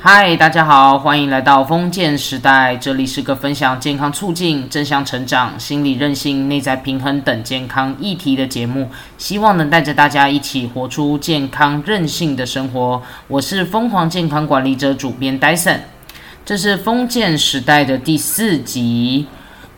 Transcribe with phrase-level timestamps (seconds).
[0.00, 2.76] 嗨，大家好，欢迎来到封建时代。
[2.76, 13.02] 这里是个分享健康促进、正向成长、心理韧性、内在平衡等健康议题的节目，希望能带着大家一起活出健康韧性的生活。
[13.26, 15.82] 我是疯狂健康管理者主编戴森
[16.44, 19.26] 这是封建时代的第四集。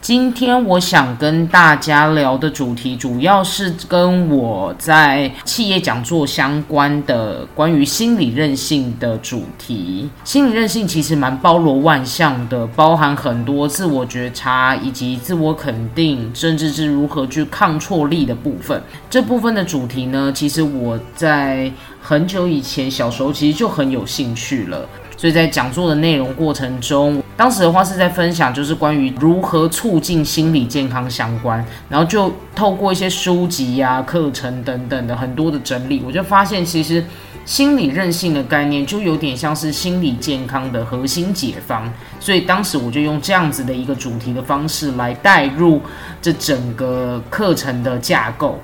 [0.00, 10.08] 今天我想跟大家聊的主题，主要是跟我在企业讲座相关的关于心理韧性的主题。
[10.24, 18.82] 心理韧性其实蛮包罗万象的，包含很多自我觉察以及自我肯定，甚至是如何去抗挫力的部分。
[19.10, 21.70] 这部分的主题呢，其实我在
[22.00, 24.88] 很久以前小时候其实就很有兴趣了。
[25.20, 37.04] 所以在讲座的内容过程中，当时的话是在分享，就是关于如何促进心理健康相关，然后就透过一些书籍呀、课程等等的很多的整理，我就发现其实
[37.44, 41.92] 心理韧性的概念就有点像是心理健康的核心解方。
[42.18, 45.82] 所以当时我就用这样子的一个主题的方式来带入
[46.22, 48.58] 这整个课程的架构。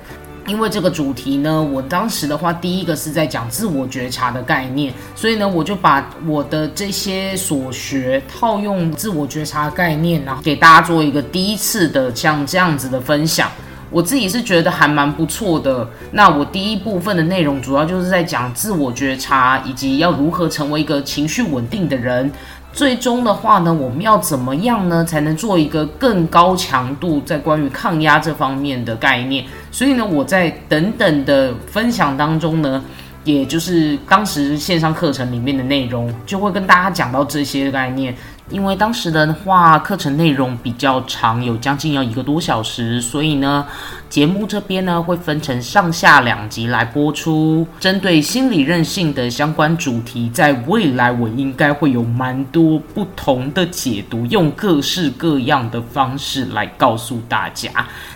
[0.46, 13.50] 因为这个主题呢，我当时的话，第一个是在讲自我觉察的概念，所以呢，我就把我的这些所学套用自我觉察概念，然后给大家做一个第一次的像这样子的分享。
[13.88, 15.88] 我自己是觉得还蛮不错的。
[16.10, 22.30] 那我第一部分的内容主要就是在讲自我觉察，以及要如何成为一个情绪稳定的人。
[22.76, 29.42] 最终的话呢，我们要怎么样呢，才能做一个更高强度在关于抗压这方面的概念？
[29.72, 32.84] 所以呢，我在等等的分享当中呢，
[33.24, 38.14] 也就是当时线上课程里面的内容，就会跟大家讲到这些概念。
[38.48, 43.66] 因为当时的话，课程内容比较长，有将近要一个多小时，所以呢，
[44.08, 47.66] 节目这边呢会分成上下两集来播出。
[47.80, 57.68] 针对心理韧性的相关主题，在未来我应该会有蛮多不同的解读，用各式各样的方式来告诉大家，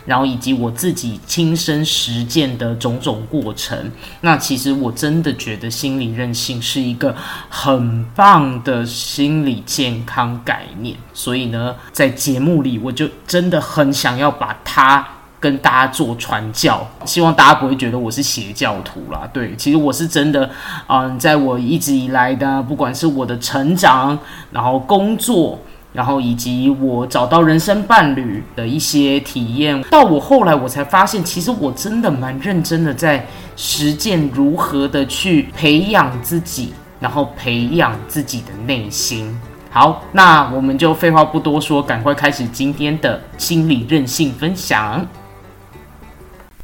[0.07, 3.91] 然后以及我自己亲身实践的种种过程。
[4.21, 7.17] 那其实我真的觉得心理韧性是一个
[7.49, 10.20] 很棒的心理健康。
[10.45, 15.07] 概念，所以呢，在节目里，我就真的很想要把它
[15.39, 19.29] 跟大家做传教，希望大家不会觉得我是邪教徒啦。
[19.33, 20.49] 对，其实我是真的，
[20.87, 24.19] 嗯，在我一直以来的，不管是我的成长，
[24.51, 25.59] 然后工作，
[25.95, 33.27] 然后以及我找到人生伴侣的一些体验，到我后来我才发现，其实我真的蛮认真的在
[33.57, 39.35] 实践如何的去培养自己，然后培养自己的内心。
[39.73, 45.07] 好，那我们就废话不多说，赶快开始今天的心理韧性分享。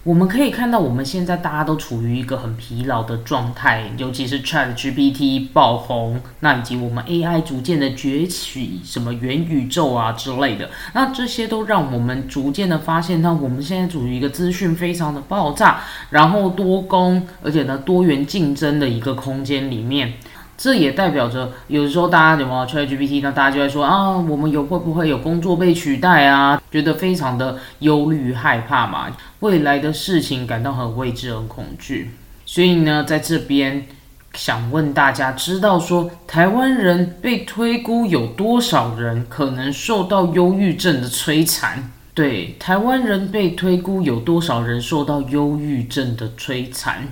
[0.02, 15.78] 我们可以看到，我们现在大家都处于一个很疲劳的状态，尤其是 Chat GPT 爆红，那以及我们 AI 逐渐的崛起，什么元宇宙啊之类的，那这些都让我们逐渐的发现，那我们现在处于一个资讯非常的爆炸，
[16.10, 20.12] 然后多工，而且呢多元竞争的一个空间里面。
[20.56, 26.60] 这也代表着，有的时候大家有没有 ChatGPT，那大家就会说啊，我们有会不会有工作被取代啊？
[26.70, 29.06] 觉得非常的忧虑害怕嘛，
[29.40, 32.12] 未来的事情感到很未知、很恐惧。
[32.46, 33.86] 所以呢，在这边
[34.34, 41.90] 想问大家，知道说台湾人被推估有多少人可能受到忧郁症的摧残？
[42.14, 47.08] 对，台湾人被推估有多少人受到忧郁症的摧残？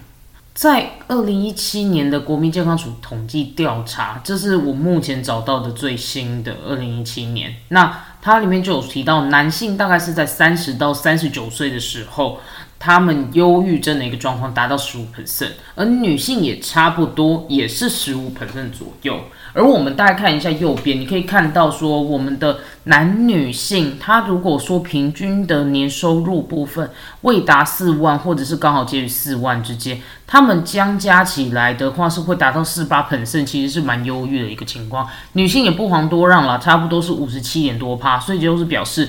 [0.55, 7.53] 在二零一七年的国民健康署统计调查，这是我目前找到的最新的二零一七年。
[7.69, 12.39] 那它里面就有提到，男性大概是在三十到三十九岁的时候。
[12.84, 19.19] 他们忧郁症的一个状况达到十五 percent，而女性也差不多，也是十五 percent 左右。
[19.55, 26.91] 而我们大家看一下右边，你可以看到说，我们的男女性，他如果说平均的年收入部分
[27.23, 35.09] 未达四万，或者是刚好介于四万之间，他们将加起来的话是会达到四八 percent，其实是蛮忧郁的一个情况。
[35.32, 39.09] 女性也不遑多让了，差不多是五十七点多趴，所以就是表示。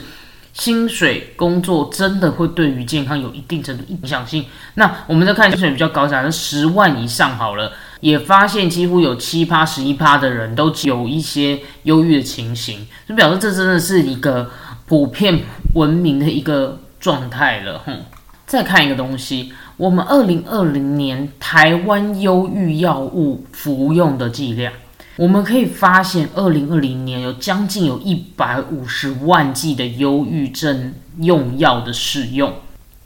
[0.56, 4.46] 薪水工作真的会对于健康有一定程度影响性。
[4.76, 14.50] 那我们再看薪水比较高，假设十万以上好了，也发现几乎有七趴、十一趴的人都有一些忧郁的情形，就表示这真的是一个
[14.88, 15.42] 普遍
[15.74, 17.80] 文明的一个状态了。
[17.86, 18.00] 哼，
[18.46, 24.72] 再看一个东西，我们二零二零年台湾忧郁药物服用的剂量。
[25.18, 32.52] 我们可以发现，二零二零年有将近有一百五十万剂的忧郁症用药的使用。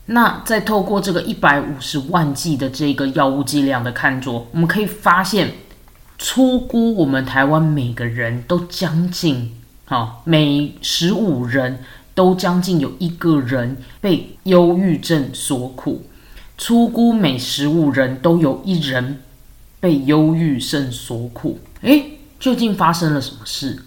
[0.08, 5.52] 那再透过这个一百五十万剂的这个药物剂量的看着，我们可以发现，
[6.18, 9.52] 粗估我们台湾每个人都将近，
[9.86, 11.78] 哈，每十五人
[12.16, 16.04] 都将近有一个人被忧郁症所苦。
[16.58, 19.20] 粗估每十五人都有一人
[19.80, 21.60] 被忧郁症所苦。
[21.82, 23.84] 诶，究竟发生了什么事？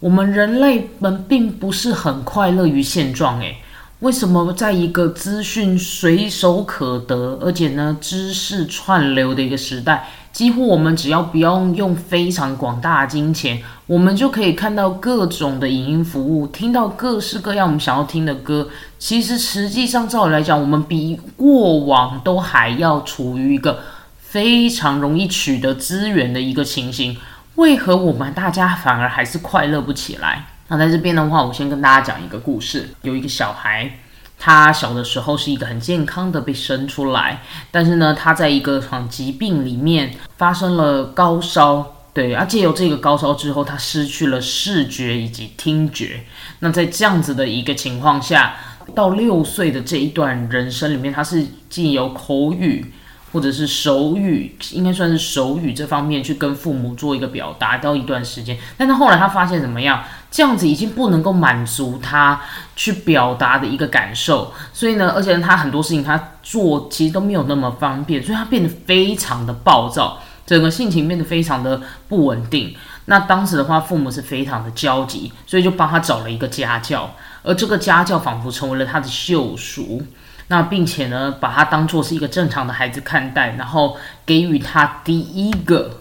[0.00, 3.40] 我们人类们并不是很快乐于现状。
[3.40, 3.56] 诶，
[4.00, 18.68] 为什么在一个资讯随手可得，而且呢知识串流的一个时代，几乎我们只要不用用非常广大的金钱，我们就可以看到各种的影音服务，听到各式各样我们想要听的歌。
[19.00, 23.80] 其实实际上，照理来讲，我们比过往都还要处于一个
[24.28, 27.16] 非常容易取得资源的一个情形。
[27.54, 30.44] 为何我们大家反而还是快乐不起来？
[30.68, 32.90] 那在这边的话，我先跟大家讲一个故事。
[33.00, 33.90] 有一个小孩，
[34.38, 37.40] 他小的时候是一个很健康的被生出来，
[37.70, 41.94] 但是呢，他在一个场疾病里面发生了高烧。
[42.12, 46.20] 对，而借由这个高烧之后，他失去了视觉以及听觉。
[46.58, 48.56] 那在这样子的一个情况下，
[48.94, 52.92] 到六岁的这一段人生里面，他是既有口语
[53.32, 58.56] 或者是手语，应该算是手语这方面去跟父母做一个表达，到一段时间。
[58.76, 60.02] 但他后来他发现怎么样？
[60.30, 62.38] 这样子已经不能够满足他
[62.76, 72.76] 去表达的一个感受，所以呢，而且他很多事情他做其实都没有那么方便，所以他变得非常的暴躁，整个性情变得非常的不稳定。
[73.06, 77.10] 那当时的话，父母是非常的焦急，所以就帮他找了一个家教。
[77.42, 80.02] 而这个家教仿佛成为了他的救赎，
[80.48, 83.96] 那并且呢，把他当做是一个正常的孩子看待，然后
[84.26, 86.00] 给予他第一个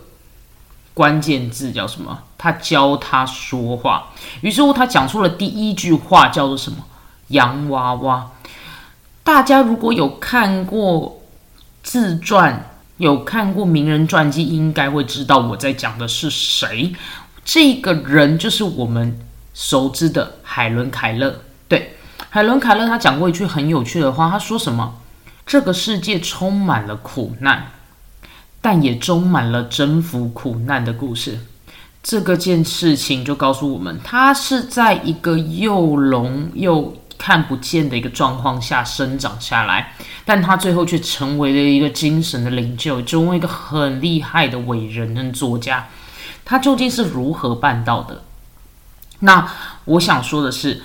[0.94, 2.24] 关键字叫什么？
[2.38, 4.10] 他教他说话。
[4.42, 6.78] 于是乎，他讲出了第一句话，叫做什么？
[7.28, 8.32] 洋娃娃。
[9.24, 11.22] 大家如果有看过
[11.84, 16.94] 自传，有看过名人传记，应该会知道我在讲的是谁。
[17.46, 19.20] 这个人就是我们。
[19.60, 21.97] 熟知的海伦·凯勒，对，
[22.30, 24.96] 海伦·凯勒，他讲过一句很有趣的话，他说什么？
[25.46, 27.68] 这个世界充满了苦难，
[28.62, 31.40] 但也充满了征服苦难的故事。
[32.04, 39.94] 这个件事情就告诉我们，他是在一个又聋又看不见的一个状况下生长下来，
[40.26, 45.88] 但他最后却成为了一个精神的领袖，成为一个很厉害的伟人跟作家。
[46.46, 48.24] 他究竟是如何办到的？
[49.20, 49.50] 那
[49.86, 50.82] 我想说的是，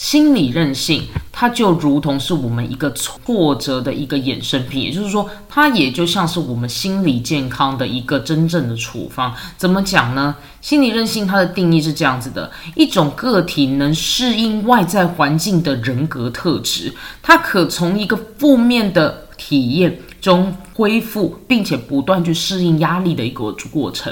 [0.00, 9.30] 心理韧性，它就如同是我们一个挫折的一个衍生品，也就是说，它也就像是我们心理健康的一个真正的处方。
[9.58, 10.34] 怎么讲呢？
[10.62, 24.10] 心理韧性它的定义是这样子的：一种个体能适应外在环境的人格特质，它可从一个负面的体验中恢复，并且不断去适应压力的一个过程。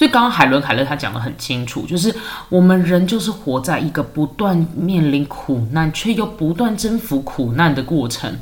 [0.00, 2.10] 所以刚刚海伦·凯勒他讲的很清楚，就是
[2.48, 8.34] 我们人就是活在一个不断面临苦难，却又不断征服苦难的过程。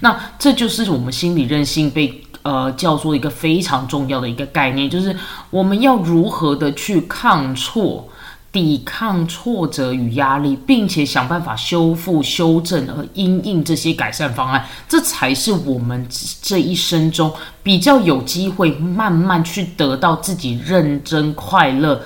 [0.00, 5.14] 那这就是我们心理韧性被呃叫做一个非常重要的一个概念，就是
[5.50, 8.08] 我们要如何的去抗挫。
[8.52, 16.06] 抵抗挫折与压力，并且想办法修复、修正和因应这些改善方案，这才是我们
[16.42, 17.32] 这一生中
[17.62, 21.98] 比较有机会慢慢去得到自己认真快乐。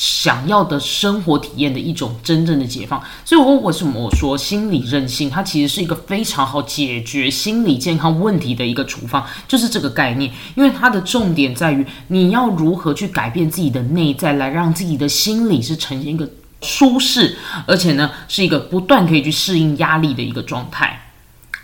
[0.00, 10.32] 想要的生活体验的一种真正的解放，所以，我为什么我说心理韧性，它其实是一个非常好解决心理健康问题的一个处方，就是这个概念。
[10.54, 16.26] 因为它的重点在于你要如何去改变自己的内在，来让自己的心理是呈现一个
[16.62, 21.08] 舒适，而且呢是一个不断可以去适应压力的一个状态。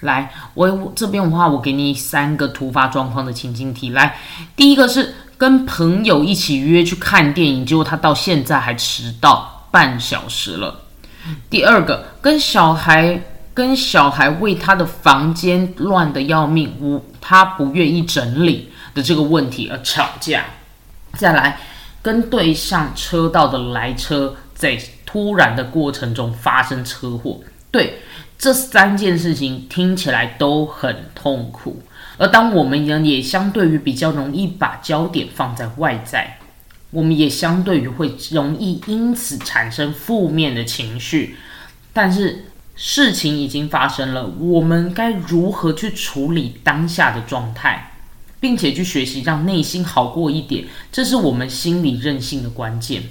[0.00, 3.88] 来，我这边的话，我给你三个突发状况的情境题。
[3.88, 4.18] 来，
[4.54, 5.14] 第一个是。
[5.38, 10.82] 跟朋友一起约去看电影，结果他到现在还迟到半小时了。
[11.50, 13.20] 第二个，跟小孩
[13.52, 20.44] 跟小孩为他的房间乱的要命，无他不愿意整理的这个问题而吵架。
[21.14, 21.58] 再来，
[22.00, 27.40] 跟对向车道的来车在突然的过程中发生车祸。
[27.70, 27.98] 对，
[28.38, 31.82] 这三件事情听起来都很痛苦。
[32.18, 36.38] 而当我们人也相对于比较容易把焦点放在外在，
[36.90, 41.36] 我们也相对于会容易因此产生负面的情绪。
[41.92, 47.92] 但是事情已经发生了，我们该如何去处理当下的状态，
[48.40, 50.64] 并且去学习让内心好过一点？
[50.92, 53.02] 这是我们心理韧性的关键。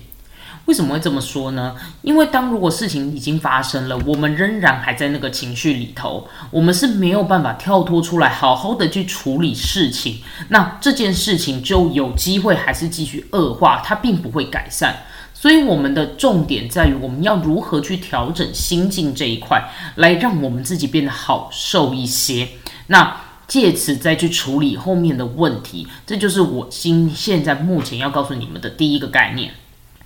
[0.65, 1.75] 为什么会这么说呢？
[2.01, 10.21] 因为当如果事情已经发生了，我们仍然还在那个情绪里头，我们是没有办法跳脱出来，好好的去处理事情。
[10.49, 15.03] 那这件事情就有机会还是继续恶化，它并不会改善。
[15.35, 22.47] 所以我们的重点在于，我们要如何去调整心境这一块，来让我们自己变得好受一些。
[22.87, 23.15] 那
[23.47, 29.51] 借此再去处理后面的问题，这就是我今现在目前要告诉你们的第一个概念。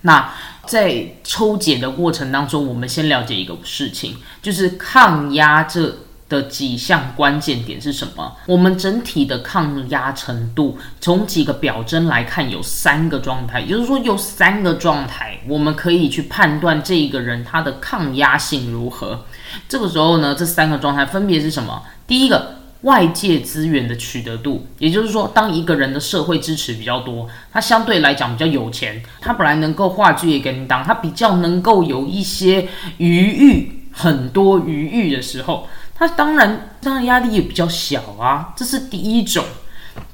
[0.02, 0.32] 那
[0.66, 5.94] 在抽检的过程当中，我们先了解一个事情，就是抗压这
[6.28, 8.36] 的几项关键点是什么？
[8.46, 19.26] 我们整体的抗压程度，从几个表征来看，有三个状态，也就是说有三个状态，我们可以去判断这一个人他的抗压性如何。
[19.68, 21.82] 这个时候呢，这三个状态分别是什么？
[22.06, 22.59] 第一个。
[22.82, 38.54] 外界资源的取得度，也就是说，当一个人的社会支持比较多，他相对来讲比较有钱，他本来能够话剧也给你当，他比较能够有一些余裕，很多余裕的时候，他当然当然压力也比较小啊。
[38.56, 39.44] 这是第一种。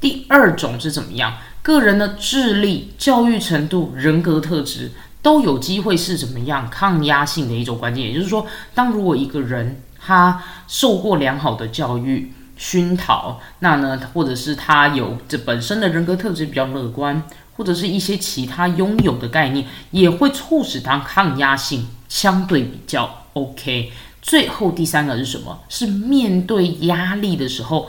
[0.01, 1.35] 第二种是怎么样？
[1.63, 4.91] 个人的智力、教育程度、人格特质
[5.23, 8.05] 都有机会是怎么样抗压性的一种关键。
[8.05, 17.23] 也就是说，当如果一个人他受过良好的教育，熏陶，那呢，或者是他有这本身的人格特质比较乐观，
[17.57, 23.93] 或者是一些其他拥有的概念，也会促使他抗压性相对比较 OK。
[24.23, 25.61] 最后第三个是什么？
[25.69, 27.89] 是面对压力的时候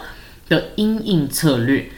[0.50, 1.90] 的应应策略。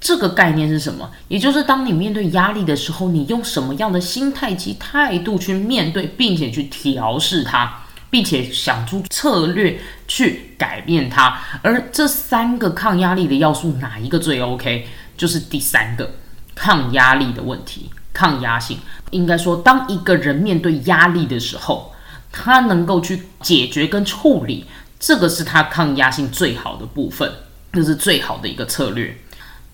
[0.00, 1.10] 这个概念是什么？
[1.28, 7.81] 也就是当你面对压力的时候，你用什么样的心态及态度去面对，并且去调试它。
[8.12, 14.86] 并且想出策略去改变它，而这三个抗压力的要素哪一个最 OK？
[15.16, 16.14] 就是第三个
[16.54, 18.76] 抗压力的问题，抗压性。
[19.12, 21.94] 应该说，当一个人面对压力的时候，
[22.30, 24.66] 他能够去解决跟处理，
[25.00, 27.32] 这个是他抗压性最好的部分，
[27.72, 29.16] 这是最好的一个策略。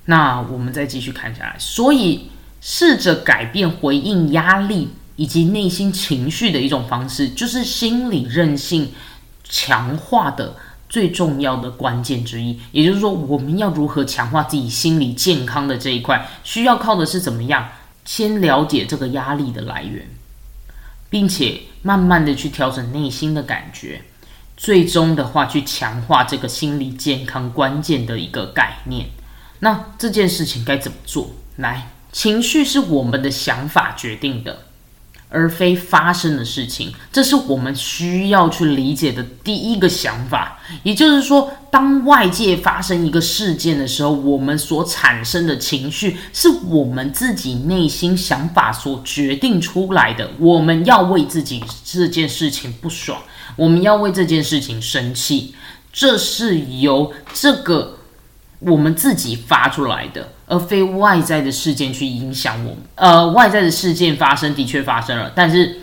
[0.04, 2.30] 那我们再继续看下来，所以
[2.60, 4.90] 试着改变回应压力。
[5.18, 8.92] 以及内心情绪的一种方式，就是心理韧性
[9.42, 10.54] 强化的
[10.88, 12.56] 最重要的关键之一。
[12.70, 17.68] 也就是说，我们要如何强化自己心理健康的这一块，需要靠的是怎么样？
[18.04, 20.06] 先了解这个压力的来源，
[21.10, 24.02] 并且慢慢的去调整内心的感觉，
[24.56, 29.06] 最终的话去强化这个心理健康关键的一个概念。
[29.58, 31.32] 那这件事情该怎么做？
[31.56, 34.67] 来，情绪是我们的想法决定的。
[35.28, 40.58] 而非发生的事情，这是我们需要去理解的第一个想法。
[40.82, 50.30] 也就是说，当外界发生一个事件的时候，我们所产生的情绪是我们自己内心想法所决定出来的。
[50.38, 53.20] 我们要为自己这件事情不爽，
[53.56, 55.54] 我们要为这件事情生气，
[55.92, 57.94] 这是由这个。
[58.60, 62.78] 我们自己发出来的，而非外在的事件去影响我们。
[62.94, 65.82] 呃，外在的事件发生的确发生了，但是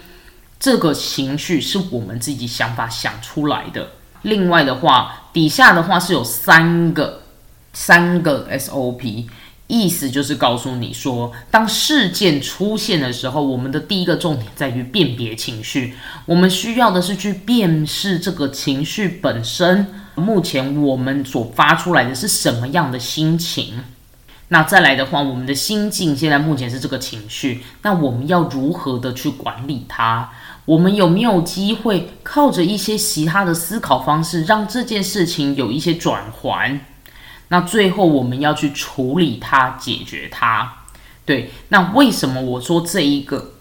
[0.60, 3.90] 这个情绪是我们自己想法想出来的。
[4.24, 7.22] 另外的话，底下的话是有三个
[7.74, 9.26] 三个 SOP，
[9.68, 15.94] 意思就是告诉你说，当事件出现的时候，我们的第一个重点在于辨别情绪。
[16.26, 19.86] 我们需要的是去辨识这个情绪本身。
[20.16, 23.84] 目前我们所发出来的是什么样的心情？
[24.50, 30.30] 那再来的话，我们的心境现在目前是这个情绪，那我们要如何的去管理它？
[30.66, 36.80] 我们有没有机会靠着一些其他的思考方式，让这件事情有一些转环？
[37.48, 40.72] 那最后我们要去处理它，解决它。
[41.26, 43.54] 对，那为什么我说这一个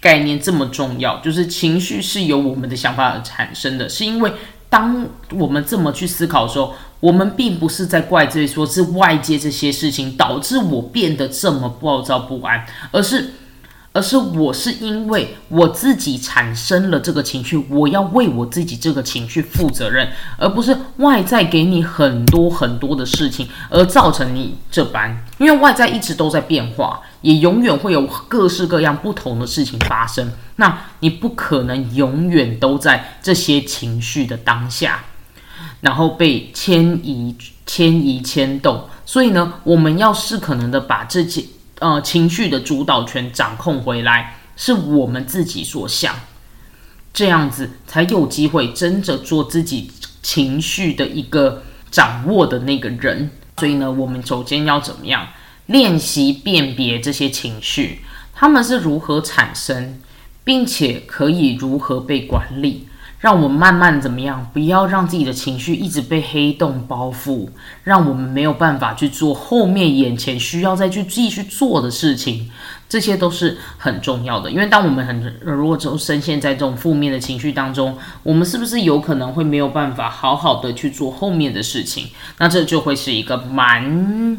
[0.00, 1.18] 概念这么重要？
[1.18, 4.32] 就是情绪是由我们的想法而产生的，是因为。
[4.68, 13.32] 当我们这么去思考的时候，我们并不是在怪罪说是外界这些事情导致我变得这么暴躁不安，而是。
[13.98, 25.20] 而是我是因为我自己产生了这个情绪，我要为我自己这个情绪负责任，而不是外在给你很多很多的事情而造成你这般。
[25.38, 30.30] 因为外在一直都在变化，也永远会有各式各样不同的事情发生。
[30.54, 35.06] 那你不可能永远都在这些情绪的当下，
[35.80, 37.34] 然后被迁移、
[37.66, 38.84] 迁移、牵动。
[39.04, 41.42] 所以呢，我们要是可能的把这些。
[41.80, 46.12] 呃，情绪的主导权掌控回来，是我们自己所想，
[47.12, 53.30] 这样子才有机会真正做自己情绪的一个掌握的那个人。
[53.58, 55.28] 所以呢，我们首先要怎么样
[55.66, 58.00] 练习辨别这些情绪，
[58.34, 60.00] 他们是如何产生，
[60.42, 62.87] 并且可以如何被管理。
[63.20, 64.48] 让我们慢慢怎么样？
[64.52, 67.48] 不要让自己的情绪一直被黑洞包覆，
[67.82, 72.50] 让我们没有办法去做后面眼前需要再去继续做的事情。
[72.88, 82.06] 这些都是很重要的，因为当我们很如果都深陷在这种负面的情绪当中，我们是不是有可能会没有办法好好的去做后面的事情？
[82.38, 84.38] 那这就会是一个蛮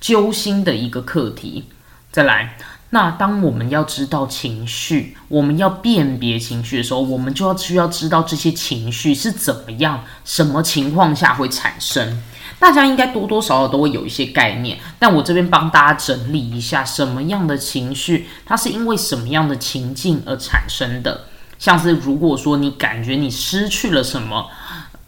[0.00, 1.64] 揪心的一个课题。
[2.12, 2.56] 再来。
[2.90, 12.22] 那当我们要知道情绪，我们要辨别情绪的时候，我们就要需要知道这些情绪是怎么样、什么情况下会产生。
[12.58, 21.26] 大家应该多多少少都会有一些概念，但我这边帮大家整理一下，什么样的情绪它是因为什么样的情境而产生的。
[21.58, 24.46] 像是如果说你感觉你失去了什么，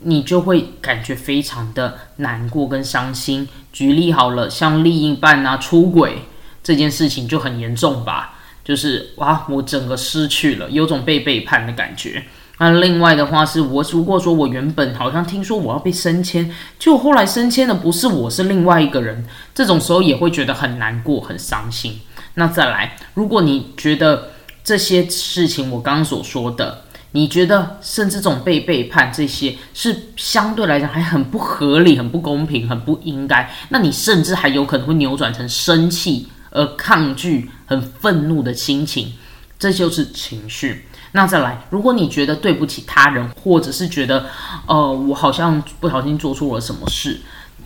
[0.01, 3.49] 你就会感觉非常的难过跟伤心。
[3.73, 6.25] 举例好了，像另一半啊出轨。
[6.63, 12.23] 这件事情就很严重吧，就是哇，我整个失去了，有种被背叛的感觉。
[12.59, 19.25] 那另外的话是，我如果说我原本好像听说我要被升迁，就后来升迁的不是我，是另外一个人，
[19.55, 21.99] 这种时候也会觉得很难过、很伤心。
[22.35, 36.29] 那再来，如果你觉得这些事情我刚刚所说的，你觉得甚至这种被背叛这些是相对来讲还很不合理、很不公平、很不应该，那你甚至还有可能会扭转成生气。
[36.51, 39.15] 而抗拒、很愤怒的心情，
[39.59, 40.87] 这就是情绪。
[41.13, 44.27] 那再来，如果你觉得对不起他人，或者是觉得，
[44.67, 47.21] 呃，我好像不小心做错了什么事，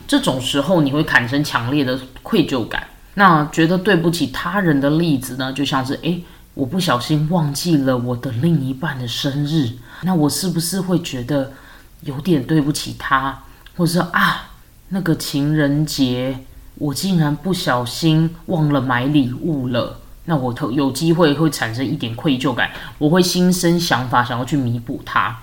[0.07, 2.87] 这种时候你会产生强烈的愧疚感。
[3.15, 6.25] 那觉得对不起他人的例子呢，就像是，诶，
[6.55, 9.71] 我不小心忘记了我的另一半的生日，
[10.03, 11.53] 那我是不是会觉得
[12.01, 13.45] 有点对不起他，
[13.77, 14.51] 或者说啊，
[14.89, 16.39] 那个情人节。
[16.77, 25.39] 我竟然不小心忘了买礼物了，那我有有机会会产生一点愧疚感，我会心生想法想要去弥补它。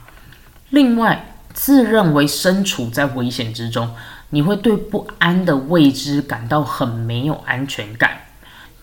[0.71, 3.89] 另外，自认为身处在危险之中，
[4.31, 8.11] 你会对不安的未知感到很没有安全感。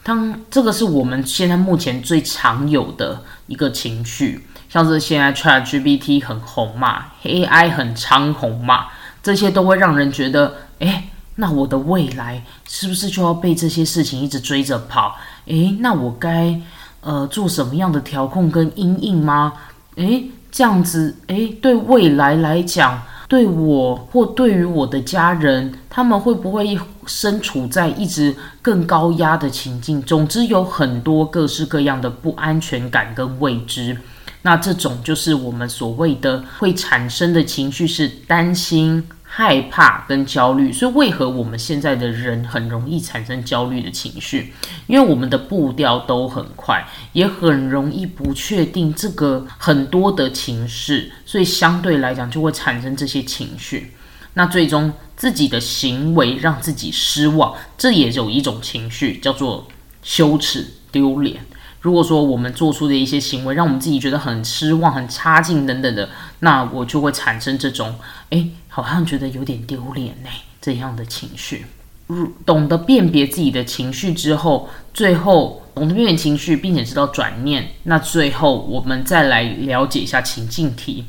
[0.03, 8.87] 当这个是我们现在目前最常有的一个情绪，像是现在 ChatGPT 很红嘛，AI 很猖红嘛，
[9.23, 11.11] 这些都会让人觉得，哎。
[11.41, 15.15] 那我的未来是不是就要被这些事情一直追着跑？
[15.47, 16.61] 诶，那我该
[17.01, 19.53] 呃做什么样的调控跟阴影吗？
[19.95, 30.03] 诶，这样子诶，对未来来讲，对我或对于我的家人，他们会不会身处在一直更高压的情境？
[30.03, 33.97] 总之，有很多各式各样的不安全感跟未知。
[34.43, 39.05] 那这种就是我们所谓的会产生的情绪，是担心。
[39.39, 44.53] 害怕跟焦虑，所以为何我们现在的人很容易产生焦虑的情绪？
[44.89, 53.93] 因为我们的步调都很快，也很容易不确定这个很多的情绪，所以相对来讲就会产生这些情绪。
[54.35, 59.69] 那最终自己的行为让自己失望，这也有一种情绪叫做
[60.03, 61.37] 羞耻、丢脸。
[61.81, 66.09] 如果说我们做出的一些行为让我们自己觉得很失望、很差劲等等的，
[66.41, 67.95] 那我就会产生这种，
[68.31, 70.29] 诶，好像觉得有点丢脸呢
[70.61, 71.67] 这样的情绪。
[72.07, 81.07] 如懂得辨别自己的情绪之后，最后懂得辨别情绪，并且知道转念，那最后我们再来了解一下情境题。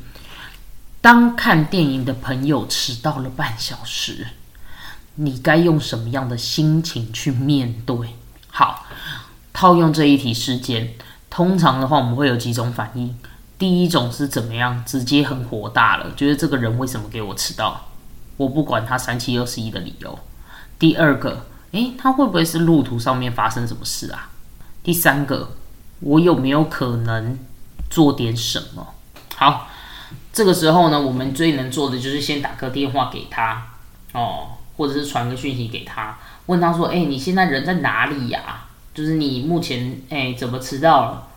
[1.02, 4.28] 当看电影的朋友迟到了半小时，
[5.15, 7.95] 你该用什么样的心情去面对？
[8.50, 8.86] 好。
[9.52, 10.93] 套用这一题事件，
[11.30, 13.13] 通常的话我们会有几种反应。
[13.60, 17.89] 第一种是怎么样，直接很火大了，觉得这个人为什么给我迟到？
[18.38, 20.17] 我不管他三七二十一的理由。
[20.80, 24.30] 第二个，诶，他会不会是路途上面发生什么事啊？
[24.82, 25.52] 第三个，
[26.00, 27.38] 我有没有可能
[27.89, 28.95] 做点什么？
[29.36, 29.67] 好，
[30.32, 33.67] 这个时候呢，我们最能做的就是先打个电话给他
[34.13, 41.28] 哦，或者是传个讯息给他，问他说：“诶，你现在人在哪里呀？”就是你目前哎怎么迟到了？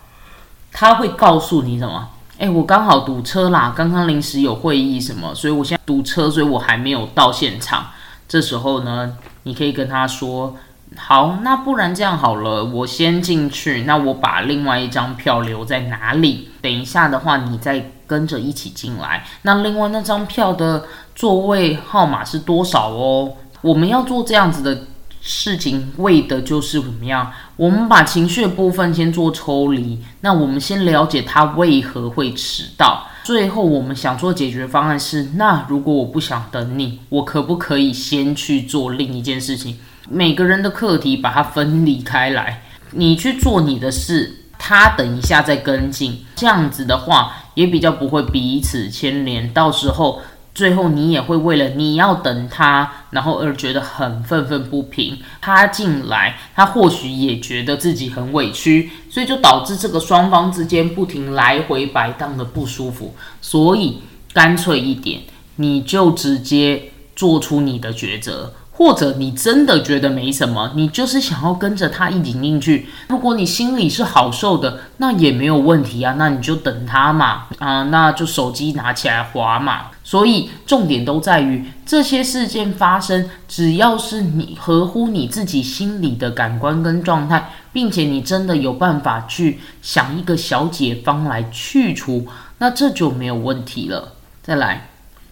[0.71, 2.11] 他会告诉你什么？
[2.42, 7.87] 哎，我刚好堵车啦，刚刚临时有会议什么，所以我现在堵车，所以我还没有到现场。
[8.26, 10.57] 这时候呢，你可以跟他说：
[10.96, 16.48] 好，那不然这样好了，我先进去，那我把另外一张票留在哪里？
[16.61, 19.24] 等一下的话，你再跟着一起进来。
[19.42, 23.35] 那另外那张票的座位号码是多少哦？
[23.61, 24.87] 我们要做这样子的。
[25.24, 27.31] 事情为的就是怎么样？
[27.62, 29.96] 我们把情绪的部分先做抽离。
[30.22, 33.07] 那我们先了解他为何会迟到。
[33.22, 39.77] 最后，我们想做解决方案是：那如果我不想等你，我可不可以先去做另一件事情？
[40.11, 44.38] 每个人的课题把它分离开来，你去做你的事。
[44.59, 50.20] 他等一下再跟进，这样子的话也比较不会彼此牵连，到时候
[50.55, 55.19] 最后你也会为了你要等他，然后而觉得很愤愤不平。
[55.41, 63.15] 他进来，他或许也觉得自己很委屈，所以就导致这个双方之间不停来回摆荡的不舒服。
[63.41, 65.21] 所以干脆一点，
[65.57, 68.53] 你就直接做出你的抉择。
[68.75, 72.89] 或者你真的觉得没什么，你就是想要跟着他一起进去。
[73.09, 79.89] 如果你心里是好受的，那也没有问题啊，那你就等他嘛，啊，那就手机拿起来划嘛。
[80.03, 92.27] 所以重点都在于这些事件发生，只要是你合乎你自己心里的感官跟状态，并且你真的有办法去想一个小解方来去除，
[92.59, 94.15] 那这就没有问题了。
[94.43, 94.89] 再来，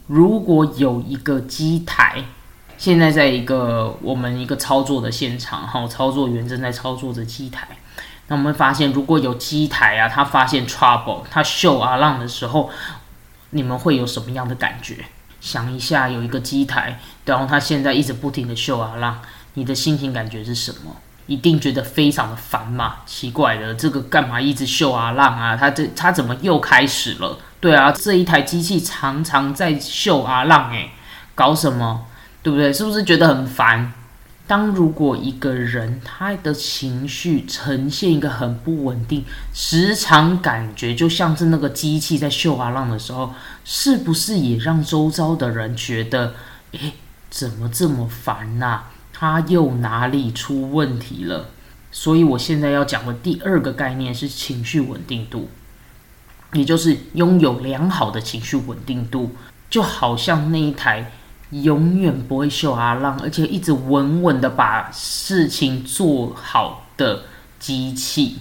[0.06, 2.22] 如果有一个机台。
[2.80, 7.68] 现在在一个我们一个操作的现场，哈，操作员正在操作着机台。
[8.28, 12.70] 那我们发现，如果有机台啊，它发现 trouble，它秀阿浪的时候，
[13.50, 15.04] 你们会有什么样的感觉？
[15.42, 19.20] 想一下，有一个机台，然后它现在一直不停的秀阿浪，
[19.52, 20.96] 你的心情感觉是什么？
[21.26, 23.00] 一定觉得非常的烦嘛？
[23.04, 25.54] 奇怪的，这个干嘛一直秀阿浪啊？
[25.54, 27.38] 它这它怎么又开始了？
[27.60, 30.90] 对啊，这一台机器常常在秀阿浪，诶，
[31.34, 32.06] 搞什么？
[32.42, 32.72] 对不对？
[32.72, 33.92] 是不是觉得很烦？
[34.46, 39.24] 当如果一个人他的情绪呈现一个很不稳定，
[39.54, 43.32] 时常感觉就像是那个机器在秀阿浪的时候，
[43.64, 46.34] 是不是也让周遭的人觉得，
[46.72, 46.94] 诶，
[47.30, 48.80] 怎么这么烦呐？
[49.12, 51.50] 他又哪里出问题了？
[51.92, 55.48] 所以我现在要讲的第二个概念是情绪稳定度，
[56.54, 59.30] 也就是拥有良好的情绪稳定度，
[59.68, 61.12] 就好像那一台。
[61.50, 67.22] 永远不会秀阿浪，而且一直稳稳的把事情做好的
[67.58, 68.38] 机器。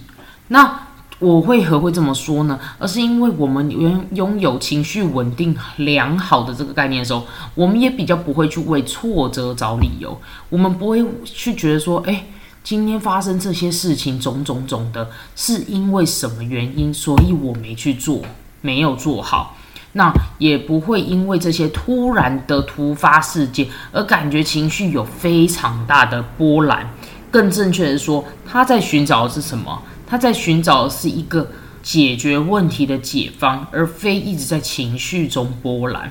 [0.48, 0.86] 那
[1.18, 2.58] 我为何会这么说呢？
[2.78, 10.18] 而是因为我们拥拥有情绪稳定良好的这个概念的时候，我们也比较不会去为挫折找理由。
[10.48, 12.24] 我们不会去觉得说，哎，
[12.64, 18.22] 今天发生这些事情种种种的，是因为什么原因，所以我没去做，
[18.62, 19.56] 没有做好。
[19.92, 26.88] 那也不会因为这些突然的突发事件而感觉情绪有非常大的波澜。
[27.30, 29.82] 更正确的说，他在寻找的是什么？
[30.06, 31.48] 他在寻找的是一个
[31.82, 36.10] 解决问题的解方，而非一直在情绪中波澜。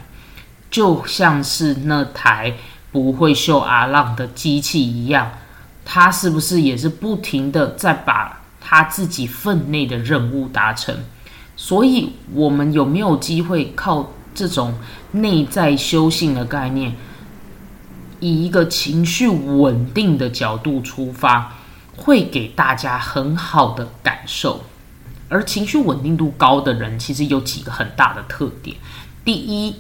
[0.72, 2.54] 就像是那台
[2.92, 5.32] 不会秀阿浪的机器一样，
[5.84, 10.96] 他是不是也是不停的在把他自己分内的任务达成？
[11.62, 14.74] 所以，我们有没有机会靠这种
[15.12, 16.96] 内在修行的概念，
[18.22, 21.58] 以一个情绪稳定的角度出发，
[21.98, 24.64] 会给大家很好的感受？
[25.28, 28.78] 而情绪稳定度高的人，其实有几个很大的特点。
[29.26, 29.76] 第一，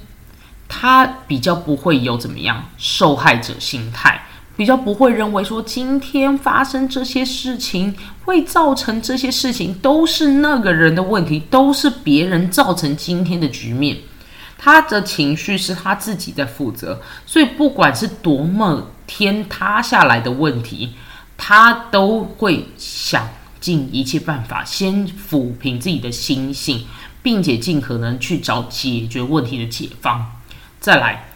[0.67, 4.25] 他比较不会有怎么样受害者心态。
[4.59, 7.95] 比较不会认为说今天发生这些事情
[8.25, 13.95] 会造成这些事情都是那个人的问题，都是别人造成今天的局面。
[14.57, 20.89] 他的情绪是他自己在负责，所以不管是多么天塌下来的问题，
[21.37, 23.29] 他都会想
[23.61, 26.85] 尽一切办法先抚平自己的心性，
[27.23, 30.29] 并且尽可能去找解决问题的解方。
[30.81, 31.28] 再来。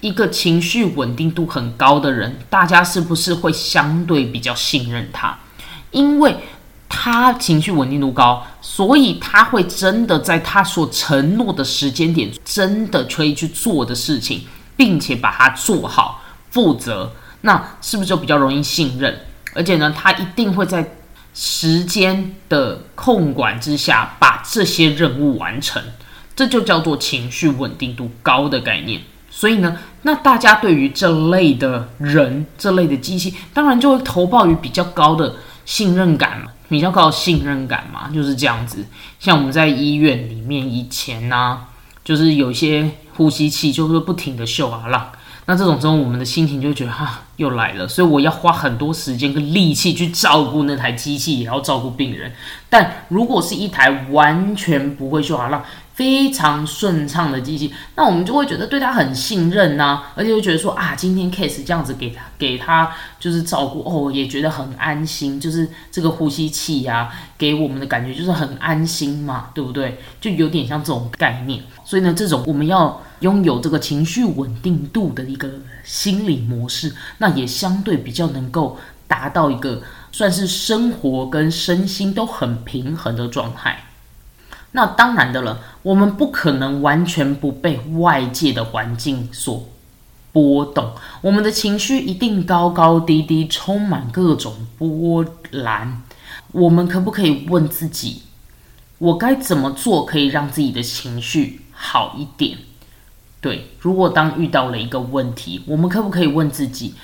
[0.00, 5.38] 一个情绪稳定度很高的人，大家是不是会相对比较信任他？
[5.90, 6.36] 因为
[6.88, 14.42] 他情绪稳定度高，所以他会真的在他所承诺的时间点，真的可以去做的事情，
[14.76, 17.12] 并且把它做好、负责。
[17.42, 19.20] 那是不是就比较容易信任？
[19.54, 20.96] 而且呢，他一定会在
[21.34, 25.82] 时间的控管之下，把这些任务完成。
[26.34, 29.00] 这就叫做情绪稳定度高的概念。
[29.38, 35.34] 所以呢，那大家对于这类的人、这类的机器，当然就会投报于比较高的
[35.66, 38.82] 信任感嘛，比较高的信任感嘛，就是这样子。
[39.20, 41.58] 像我们在医院里面以前呢，
[42.02, 45.10] 就是有些呼吸器就是不停的秀啊浪，
[45.44, 52.32] 那这种时候我们的心情就觉得哈又来了，所以我要花很多时间跟力气去照顾那台机器，也要照顾病人。
[52.70, 55.62] 但如果是一台完全不会秀啊浪，
[55.96, 69.98] 非常顺畅的机器，那我们就会觉得对他很信任呐，而且会觉得说啊，今天 case 这样子给他给他就是照顾哦，也觉得很安心，就是这个呼吸器呀，给我们的感觉就是很安心嘛，对不对？
[70.20, 71.62] 就有点像这种概念。
[71.82, 75.50] 所以呢，这种我们要拥有这个情绪稳定度的一个
[75.82, 78.78] 心理模式，那也相对比较能够
[79.08, 79.82] 达到一个。
[80.12, 83.85] 算是生活跟身心都很平衡的状态。
[84.72, 89.68] 那当然的了，我们不可能完全不被外界的环境所
[90.32, 96.02] 波动，我们的情绪一定高高低低，充满各种波澜。
[96.52, 98.22] 我们可不可以问自己，
[98.98, 102.58] 我该怎么做可以让自己的情绪好一点？
[103.40, 106.94] 对，如果当遇到了一个问题，我们可不可以问自己，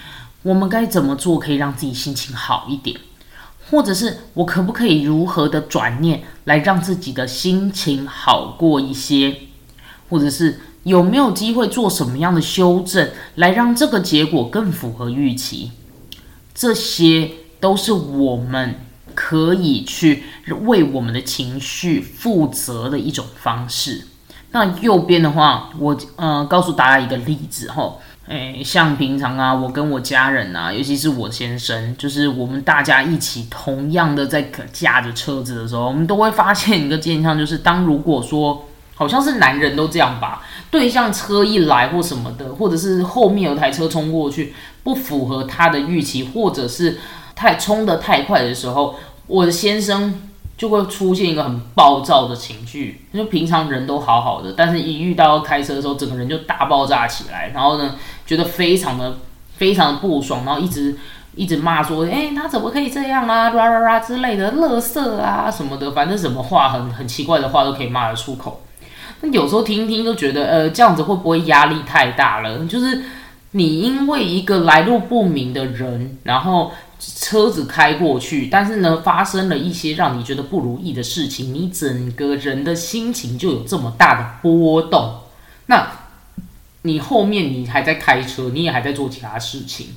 [0.42, 2.98] 我们该怎么做可以让自己心情好一点？
[3.70, 9.36] 或者是我可不可以如何的转念来让自己的心情好过一些？
[10.10, 15.70] 或者是有没有机会做什么样的修正来让这个结果更符合预期？
[16.54, 18.74] 这些都是我们
[19.14, 20.24] 可以去
[20.62, 24.06] 为我们的情绪负责的一种方式。
[24.50, 27.96] 那右边的话，我呃告诉大家一个例子哈。
[28.28, 44.54] 诶，像平常啊，我跟我家人啊，尤其是我先生，就是我们大家一起同样的在驾着车子的时候，我们都会发现一个现象，就是当如果说好像是男人都这样吧，对向车一来或什么的，或者是后面有台车冲过去，
[44.84, 46.98] 不符合他的预期，或者是
[47.34, 48.94] 太冲得太快的时候，
[49.26, 50.28] 我的先生。
[50.56, 59.18] 就会出现一个很暴躁的情绪，就平常人都好好的，但是一遇到开车的时候，整个人就大爆炸起来，然后呢，觉得非常的
[59.56, 60.96] 非常的不爽，然后一直
[61.34, 68.62] 一直骂说，哎，他怎么可以这样啊，啦啦啦之类的，乐色啊什么的，反正什么话很很奇怪的话都可以骂得出口。
[69.22, 72.64] 那有时候听听就觉得，呃，这样子会不会压力太大了？
[72.66, 73.02] 就是
[73.52, 76.70] 你因为一个来路不明的人，然后。
[77.04, 85.20] 车子开过去，但是呢，发生了一些让你觉得不如意的事情，你整个人的心情就有这么大的波动。
[85.66, 85.90] 那
[86.82, 89.88] 你后面你还在开车，你也还在做其他事情，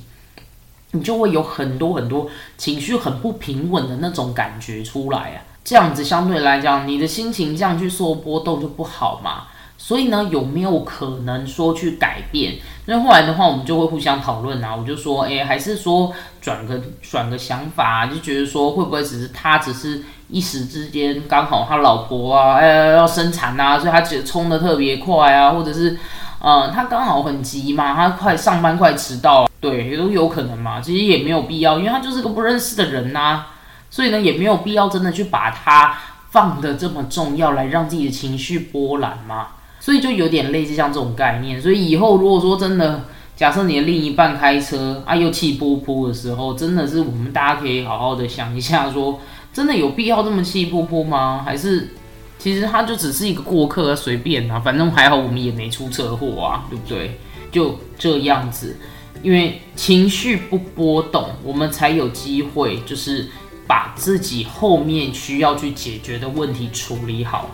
[0.90, 5.42] 你就会有很多很多情绪很不平稳的那种感觉出来啊。
[5.64, 9.48] 这样子相对来讲，你的心情这样去受波动就不好嘛。
[9.86, 12.54] 所以呢，有没有可能说去改变？
[12.86, 14.74] 那后来的话，我们就会互相讨论啊。
[14.74, 25.96] 我就说，哎，还是说转个转个想法，就觉得说会不会只是他只是一时之间刚好他老婆啊，哎要生产啊，所以他只冲的特别快啊，或者是
[26.40, 30.80] 呃他刚好很急嘛，他快上班快迟到，对，也都有可能嘛。
[30.80, 33.44] 其实也没有必要，因为他就是个不认识的人呐，
[33.88, 35.96] 所以呢也没有必要真的去把他
[36.32, 39.46] 放的这么重要，来让自己的情绪波澜嘛。
[39.86, 43.04] 所以就有点类似像这种概念，所以以后如果说真的，
[43.36, 49.20] 假设你的另一半开车啊又气噗噗的时候，真的是我们大家可以好好的想一下，说
[49.52, 51.40] 真的有必要这么气噗噗吗？
[51.46, 51.90] 还是
[52.36, 57.20] 其实他就只是一个过客，随便啊，反正还好我们也没出车祸啊，对不对？
[57.52, 58.76] 就这样子，
[59.22, 63.28] 因为情绪不波动，我们才有机会就是
[63.68, 67.52] 把自己后面需要去解决的问题处理好。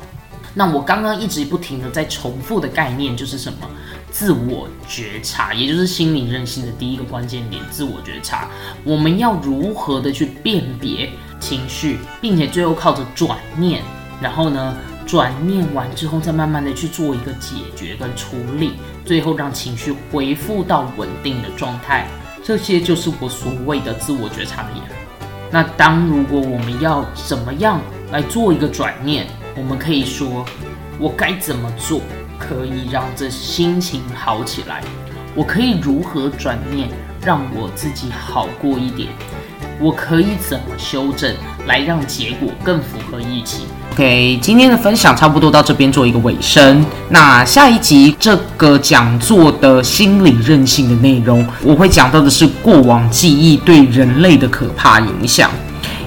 [0.54, 3.58] 那我刚刚一直不停的在重复的概念就是什么？
[4.10, 7.62] 自我觉察，也就是心理韧性的第一个关键点。
[7.70, 8.48] 自我觉察，
[8.84, 11.10] 我们要如何的去辨别
[11.40, 13.82] 情绪，并且最后靠着转念，
[14.20, 18.74] 然后呢，转念完之后再慢慢的去做一个解决跟处理，
[19.06, 22.06] 最后让情绪恢复到稳定的状态。
[22.44, 24.82] 这些就是我所谓的自我觉察的眼。
[25.50, 29.26] 那当如果我们要怎么样来做一个转念？
[29.54, 30.44] 我们可以说，
[30.98, 32.00] 我该怎么做
[32.38, 34.82] 可以让这心情好起来？
[35.34, 36.88] 我可以如何转念
[37.24, 39.08] 让我自己好过一点？
[39.78, 41.34] 我可以怎么修正
[41.66, 46.84] 来让结果更符合预期？OK，今天的分享差不多到这边做一个尾声。
[47.10, 55.50] 那下一集这个讲座的心理韧性的内容，我会讲到的是过往记忆对人类的可怕影响。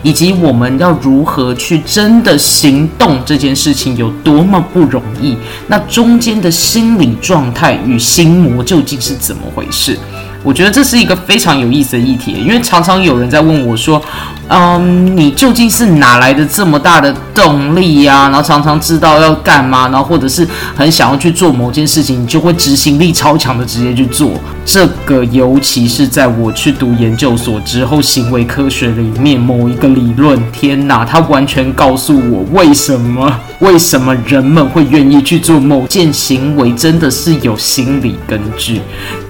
[0.06, 5.36] 以及我们要如何去真的行动这件事情有多么不容易？
[5.68, 9.98] 那中间的心理状态与心魔究竟是怎么回事？
[10.46, 14.00] 我觉得这是一个非常有意思的议题，因为常常有人在问我说
[14.48, 18.30] ：“嗯，你究竟是哪来的这么大的动力呀？
[18.30, 24.34] 然后常常知道要干嘛，然后或者是很想要去做某件事情，你就会执行力超强的直接去做。
[24.64, 38.80] 这个尤其是在我去读研究所之后，行为科学里面某一个理论，天哪，它完全告诉我为什么为什么人们会愿意去做某件行为，真的是有心理根据。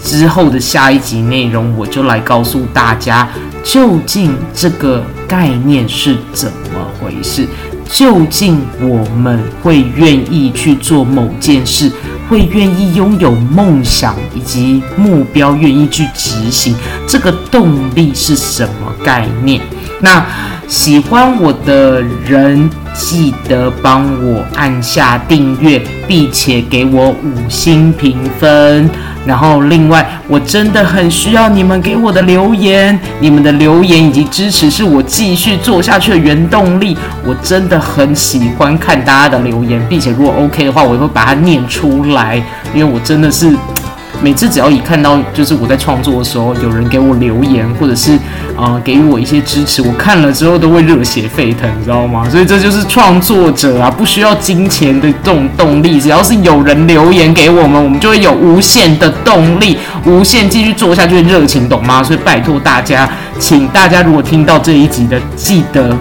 [0.03, 0.99] 之后的下一。
[1.05, 3.29] 集内容我就来告诉大家，
[3.63, 7.45] 究竟这个概念是怎么回事？
[7.85, 11.91] 究竟我们会愿意去做某件事，
[12.29, 16.75] 会愿意拥有梦想以及目标，愿意去执行，
[17.07, 19.61] 这个动力是什么概念？
[20.01, 20.25] 那
[20.67, 28.89] 喜欢我的人，记得帮我按下订阅，并且给我五星评分。
[29.25, 36.95] 然后，另外，我真的很需要你们给我的留言，你们的留言以及支持是我继续做下去的原动力。
[37.25, 42.41] 我真的很喜欢看大家的留言，并且如果 OK 的话，我也会把它念出来，
[42.73, 43.55] 因为我真的是。
[44.21, 48.17] 每次只要一看到，就是我在创作的时候，有人给我留言，或者是
[48.55, 52.27] 啊给予我一些支持，我看了之后都会热血沸腾，你知道吗？
[52.29, 62.03] 所以这就是创作者啊，不需要金钱的这种动力，只要是有人留言给我们，我们就会有无限的动力，无限继续做下去的热情，懂吗？
[62.03, 65.95] 所以拜托大家，请大家如果听到这一集的，记得。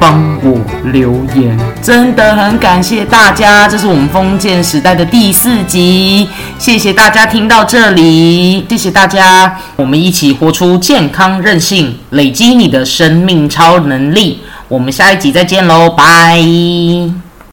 [0.00, 0.58] 帮我
[0.92, 3.68] 留言，真的很感谢大家。
[3.68, 6.26] 这是我们封建时代的第四集，
[6.58, 14.40] 谢谢大家听到这里，谢谢大家，我们一起活出健康任性，累积你的生命超能力。
[14.68, 17.29] 我们下一集再见喽，拜。